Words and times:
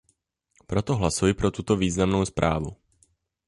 Proto 0.67 0.95
hlasuji 0.95 1.33
pro 1.33 1.51
tuto 1.51 1.75
významnou 1.77 2.25
zprávu. 2.25 2.77